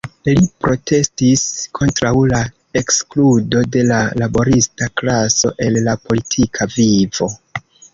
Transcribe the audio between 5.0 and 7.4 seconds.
klaso el la politika vivo.